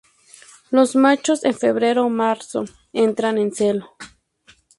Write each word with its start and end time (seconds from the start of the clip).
Los 0.71 0.95
machos 0.95 1.43
en 1.45 1.53
febrero-marzo 1.53 2.65
entran 2.91 3.37
en 3.37 3.51
celo. 3.53 3.91